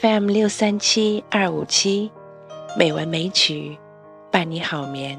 [0.00, 2.10] FM 六三七二五七，
[2.74, 3.76] 美文美曲
[4.30, 5.18] 伴你好眠。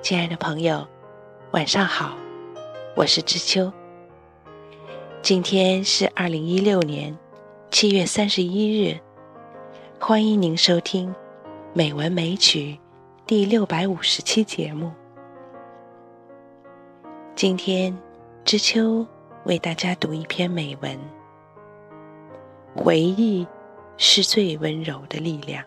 [0.00, 0.86] 亲爱的朋友，
[1.50, 2.16] 晚上好，
[2.96, 3.70] 我是知秋。
[5.20, 7.14] 今天是二零一六年
[7.70, 8.98] 七月三十一日，
[10.00, 11.10] 欢迎您收听
[11.74, 12.72] 《美文美曲》
[13.26, 14.90] 第六百五十期节目。
[17.34, 17.94] 今天，
[18.46, 19.06] 知秋
[19.44, 20.98] 为大家读一篇美文。
[22.74, 23.46] 回忆
[23.96, 25.62] 是最温柔的力量。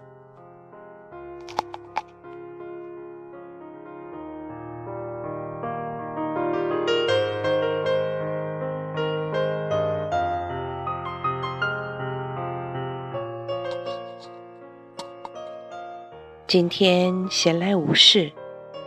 [16.47, 18.31] 今天闲来无事，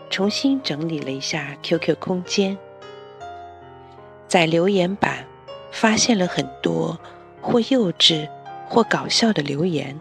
[0.09, 2.57] 重新整理了一下 QQ 空间，
[4.27, 5.27] 在留言板
[5.71, 6.99] 发现了很多。
[7.41, 8.29] 或幼稚，
[8.69, 9.99] 或搞笑的留言，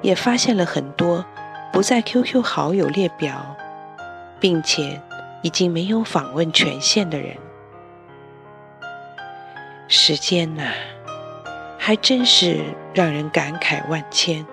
[0.00, 1.24] 也发现了很多
[1.72, 3.56] 不在 QQ 好友列表，
[4.38, 5.00] 并且
[5.42, 7.36] 已经没有访问权限的人。
[9.88, 10.72] 时间呐，
[11.78, 12.60] 还真是
[12.94, 14.46] 让人感慨万千。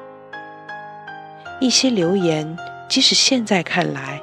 [1.60, 4.22] 一些留言，即使现在看来，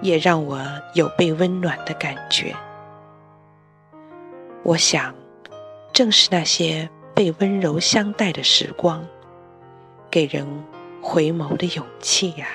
[0.00, 0.60] 也让我
[0.94, 2.54] 有被温暖的感觉。
[4.62, 5.14] 我想。
[5.96, 9.02] 正是那些被温柔相待的时光，
[10.10, 10.46] 给人
[11.00, 12.46] 回眸的勇气呀。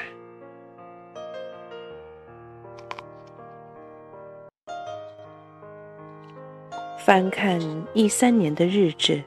[7.00, 7.60] 翻看
[7.96, 9.24] 一三年的日志，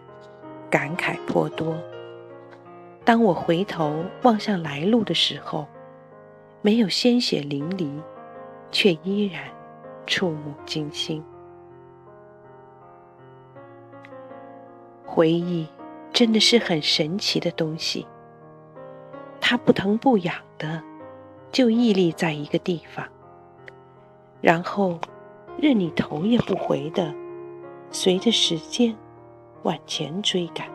[0.70, 1.76] 感慨颇多。
[3.04, 5.66] 当我回头望向来路的时候，
[6.62, 8.00] 没有鲜血淋漓，
[8.70, 9.42] 却依然
[10.06, 11.20] 触目惊心。
[15.14, 15.64] 回忆
[16.12, 18.04] 真的是很神奇的东西，
[19.40, 20.82] 它不疼不痒的，
[21.52, 23.06] 就屹立在一个地方，
[24.40, 24.98] 然后
[25.56, 27.14] 任你头也不回的
[27.92, 28.92] 随着时间
[29.62, 30.66] 往前追赶。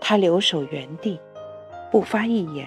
[0.00, 1.20] 它留守原地，
[1.92, 2.66] 不发一言，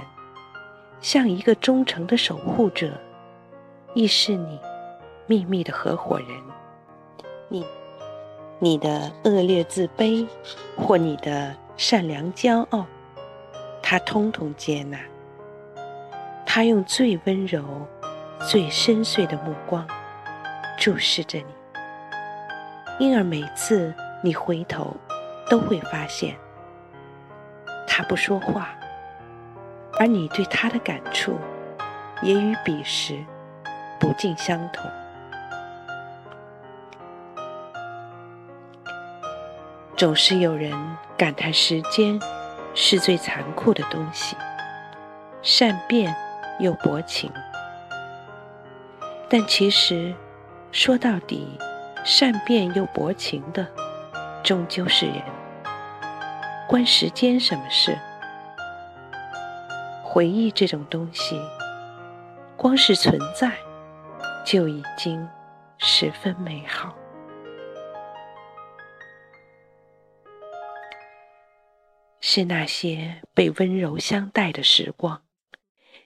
[0.99, 2.91] 像一个忠诚的守护者，
[3.95, 4.59] 亦是你
[5.25, 6.27] 秘密的合伙人。
[7.49, 7.65] 你。
[8.63, 10.27] 你的恶劣自卑，
[10.77, 12.85] 或你的善良骄傲，
[13.81, 14.99] 他通通接纳。
[16.45, 17.63] 他用最温柔、
[18.47, 19.83] 最深邃的目光
[20.77, 21.45] 注视着你，
[22.99, 23.91] 因而每次
[24.23, 24.95] 你回头，
[25.49, 26.35] 都会发现
[27.88, 28.75] 他不说话，
[29.99, 31.33] 而你对他的感触，
[32.22, 33.17] 也与彼时
[33.99, 34.85] 不尽相同。
[40.01, 40.73] 总是有人
[41.16, 42.19] 感叹时间
[42.73, 44.35] 是最残酷的东西，
[45.44, 46.12] 善变
[46.59, 47.31] 又薄情。
[49.29, 50.11] 但其实
[50.72, 51.56] 说到底，
[52.03, 53.67] 善变又薄情的
[54.41, 55.22] 终究是人，
[56.67, 57.95] 关时间什么事？
[60.03, 61.40] 回忆这种东西，
[62.57, 63.51] 光是存在
[64.44, 65.29] 就已经
[65.78, 66.91] 十分美好。
[72.33, 75.21] 是那些被温柔相待的时光，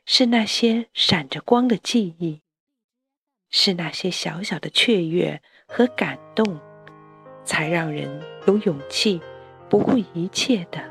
[0.08, 2.42] 是那些闪着光的记忆，
[3.52, 6.60] 是那些小小的雀跃和感动，
[7.44, 8.10] 才让人
[8.48, 9.22] 有勇气
[9.70, 10.84] 不顾一切的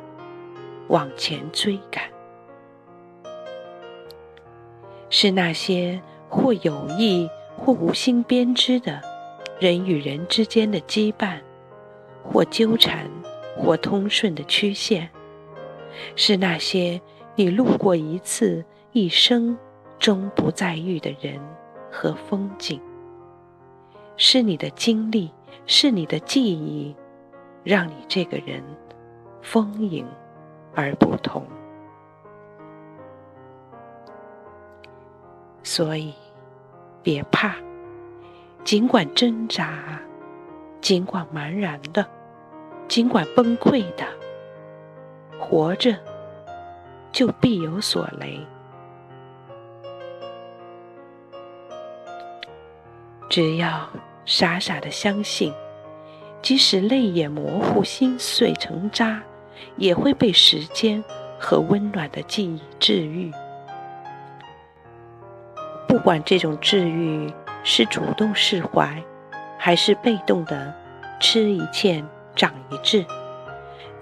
[0.87, 2.05] 往前追赶。
[5.11, 9.03] 是那些或有意或无心编织的
[9.59, 11.41] 人与人之间的羁绊，
[12.23, 13.11] 或纠缠。
[13.57, 15.09] 或通顺的曲线，
[16.17, 17.01] 是那些
[17.35, 19.57] 你路过一次，一生
[19.99, 21.41] 终不再遇的人
[21.91, 22.81] 和风景。
[24.17, 25.33] 是你的经历，
[25.67, 26.95] 是你的记忆，
[27.65, 28.63] 让你这个人
[29.43, 30.07] 丰盈
[30.75, 31.45] 而不同。
[35.63, 36.15] 所以，
[37.03, 37.57] 别怕，
[38.63, 40.01] 尽管挣扎，
[40.81, 42.07] 尽管茫然的。
[42.87, 44.05] 尽管崩溃的，
[45.39, 45.97] 活着
[47.13, 48.41] 就必有所累。
[53.29, 53.89] 只要
[54.25, 55.53] 傻傻的相信，
[56.41, 59.23] 即使泪眼模糊、心碎成渣，
[59.77, 61.03] 也会被时间
[61.39, 63.33] 和温暖的记忆治愈。
[65.89, 67.33] 不管这种治愈
[67.65, 69.03] 是主动释怀，
[69.59, 70.73] 还是被动的
[71.19, 72.05] 吃一堑
[72.37, 73.05] 长一智，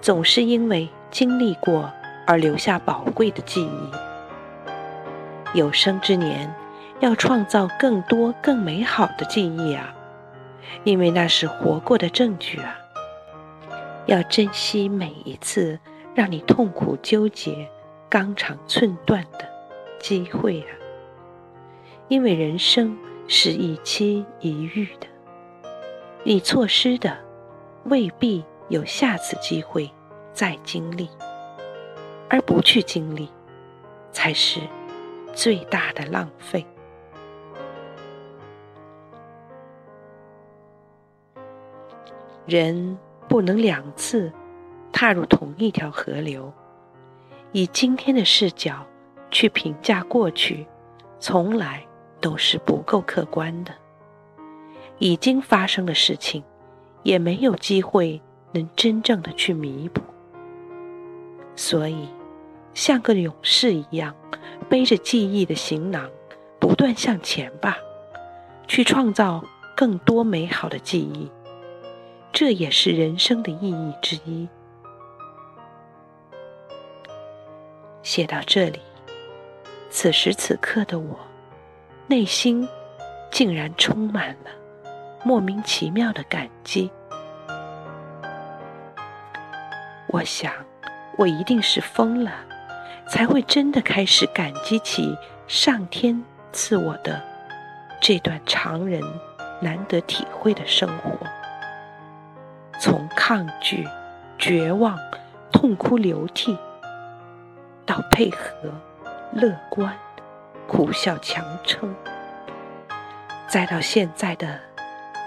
[0.01, 1.93] 总是因为经历过
[2.25, 3.91] 而留下宝贵的记忆。
[5.55, 6.51] 有生之年，
[7.01, 9.93] 要创造更多更美好的记忆啊，
[10.83, 12.75] 因为那是活过的证据啊。
[14.07, 15.79] 要珍惜每一次
[16.15, 17.69] 让你痛苦纠结、
[18.09, 19.47] 肝肠寸断的
[19.99, 20.73] 机会啊，
[22.07, 25.05] 因为人生是一期一遇的，
[26.23, 27.15] 你错失的
[27.83, 29.91] 未必有下次机会
[30.33, 31.09] 再经历，
[32.29, 33.29] 而不去经历，
[34.11, 34.59] 才是
[35.33, 36.65] 最大的浪费。
[42.45, 42.97] 人。
[43.29, 44.31] 不能两次
[44.91, 46.53] 踏入同一条河流，
[47.51, 48.85] 以今天的视角
[49.31, 50.67] 去评价过去，
[51.19, 51.83] 从来
[52.21, 53.73] 都是不够客观的。
[54.99, 56.43] 已经发生的事情，
[57.01, 58.21] 也没有机会
[58.51, 60.01] 能真正的去弥补。
[61.55, 62.07] 所以，
[62.73, 64.15] 像个勇士一样，
[64.69, 66.09] 背着记忆的行囊，
[66.59, 67.77] 不断向前吧，
[68.67, 69.43] 去创造
[69.75, 71.31] 更多美好的记忆。
[72.31, 74.49] 这也是人生的意义之一。
[78.01, 78.79] 写到这里，
[79.91, 81.19] 此时此刻的我，
[82.07, 82.67] 内心
[83.31, 84.49] 竟然充满了
[85.23, 86.91] 莫名其妙的感激。
[90.07, 90.51] 我想，
[91.17, 92.31] 我一定是疯了，
[93.07, 95.17] 才会真的开始感激起
[95.47, 97.21] 上天赐我的
[98.01, 99.01] 这段常人
[99.61, 101.11] 难得体会的生活。
[102.79, 103.87] 从抗拒、
[104.37, 104.97] 绝望、
[105.51, 106.57] 痛哭流涕，
[107.85, 108.73] 到配合、
[109.31, 109.95] 乐观、
[110.67, 111.93] 苦笑强撑，
[113.47, 114.59] 再到现在的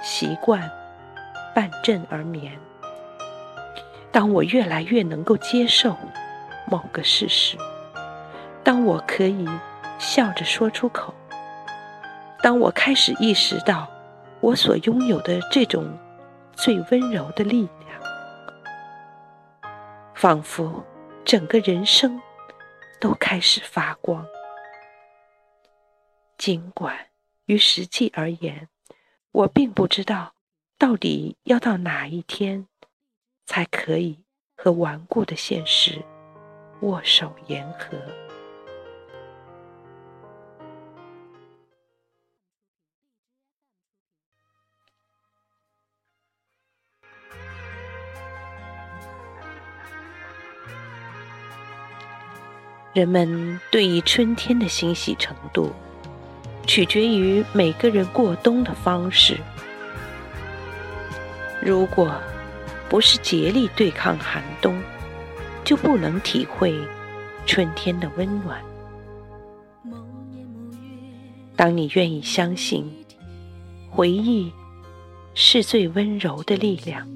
[0.03, 0.71] 习惯
[1.55, 2.53] 半枕而眠。
[4.17, 5.95] 当我越来越能够接受
[6.71, 7.59] 某个事实，
[8.65, 9.47] 当我可以
[9.99, 11.15] 笑着说出口，
[12.41, 13.87] 当我开始意识到
[14.41, 15.87] 我所拥有的这种。
[16.55, 18.01] 最温柔的力量，
[20.15, 20.83] 仿佛
[21.23, 22.19] 整个人生
[22.99, 24.27] 都开始发光。
[26.39, 26.97] 尽管
[27.45, 28.71] 于实际而言，
[29.33, 30.33] 我并不知道
[30.79, 32.67] 到底要到哪一天，
[33.47, 34.19] 才可以
[34.57, 36.03] 和顽固的现实
[36.81, 37.97] 握手言和。
[52.93, 55.71] 人们对于春天的欣喜程度，
[56.67, 59.37] 取决于每个人过冬的方式。
[61.61, 62.11] 如果
[62.88, 64.81] 不是竭力对抗寒冬，
[65.65, 66.75] 就不能体会
[67.44, 68.62] 春天的温暖。
[71.56, 72.91] 当你愿意相信，
[73.91, 74.53] 回忆
[75.35, 77.09] 是最温柔的力量，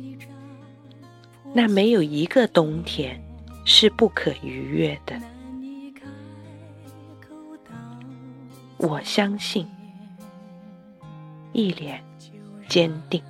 [1.52, 3.22] 那没有一个冬天
[3.64, 5.20] 是不可逾越的。
[8.78, 9.68] 我相信，
[11.52, 12.02] 一脸
[12.66, 13.22] 坚定。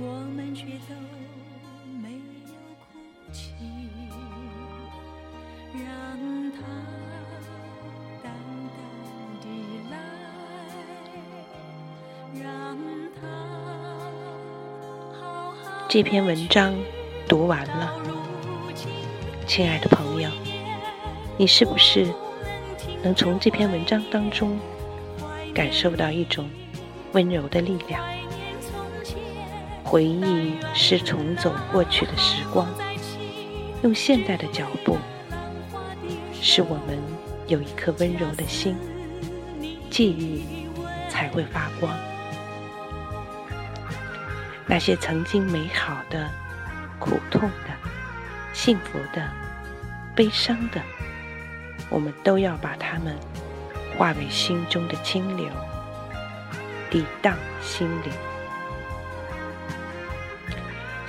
[0.00, 0.94] 我们却都
[2.00, 3.52] 没有哭泣，
[5.74, 6.58] 让它。
[15.90, 16.74] 这篇文章
[17.26, 17.90] 读完了，
[19.46, 20.30] 亲爱的朋友，
[21.38, 22.06] 你是不是
[23.02, 24.60] 能从这篇文章当中
[25.54, 26.46] 感受到一种
[27.12, 28.04] 温柔的力量？
[29.88, 32.68] 回忆是重走过去的时光，
[33.82, 34.98] 用现代的脚步，
[36.42, 36.98] 使我们
[37.46, 38.76] 有一颗温柔的心，
[39.88, 40.44] 记忆
[41.08, 41.90] 才会发光。
[44.66, 46.28] 那些曾经美好的、
[46.98, 47.70] 苦痛的、
[48.52, 49.26] 幸福的、
[50.14, 50.82] 悲伤的，
[51.88, 53.16] 我们都要把它们
[53.96, 55.48] 化为心中的清流，
[56.90, 58.27] 涤荡心灵。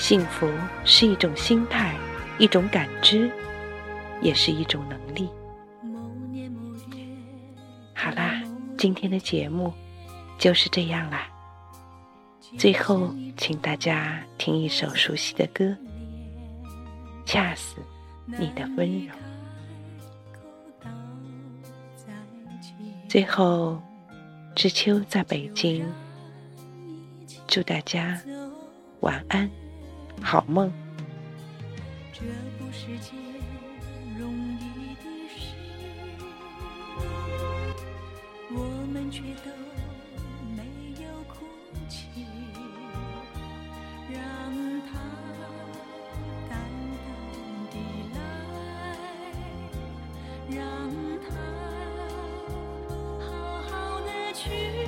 [0.10, 0.51] 幸福
[0.86, 1.96] 是一种心态，
[2.39, 3.32] 一种感知，
[4.24, 5.30] 也是一种能力。
[7.94, 8.42] 好啦，
[8.75, 9.72] 今天的节目
[10.39, 11.28] 就是这样啦。
[12.58, 15.63] 最后，请大家听一首熟悉的歌，
[17.24, 17.75] 《恰似
[18.25, 19.13] 你的温柔》。
[23.08, 23.80] 最后，
[24.56, 25.86] 知秋在北京，
[27.46, 28.20] 祝大家
[29.01, 29.48] 晚安，
[30.22, 30.72] 好梦。
[32.14, 32.22] 这
[32.58, 33.14] 不是件
[34.18, 35.56] 容易的事，
[38.52, 38.56] 我
[38.92, 39.52] 们却都
[40.56, 40.62] 没
[41.02, 41.46] 有哭
[41.88, 42.26] 泣，
[44.12, 44.20] 让
[44.92, 44.92] 它
[46.50, 46.60] 淡淡
[47.72, 47.74] 的
[48.14, 48.18] 来，
[50.50, 50.60] 让
[51.22, 51.28] 它
[53.26, 53.28] 好
[53.62, 53.72] 好
[54.02, 54.78] 的去。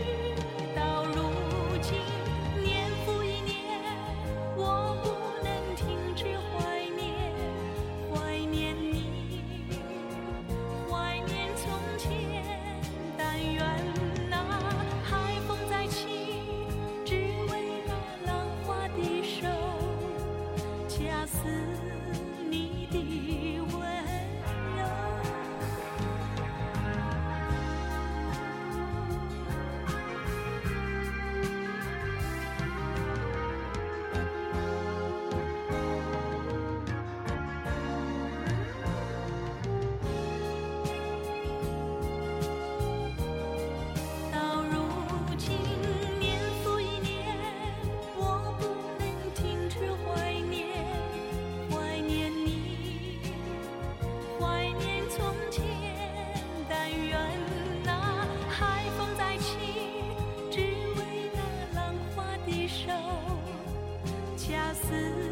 [64.81, 65.30] 思。